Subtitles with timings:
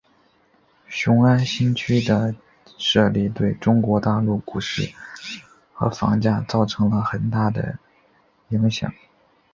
[0.87, 2.33] 雄安新区的
[2.79, 4.89] 设立对中国大陆股市
[5.73, 7.77] 和房价造成了很大的
[8.49, 8.91] 影响。